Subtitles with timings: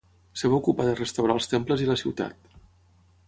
[0.37, 2.53] Es va ocupar de restaurar els temples i la ciutat.